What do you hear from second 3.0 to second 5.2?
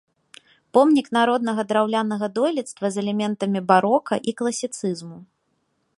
элементамі барока і класіцызму.